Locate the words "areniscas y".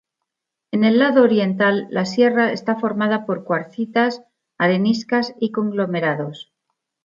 4.57-5.51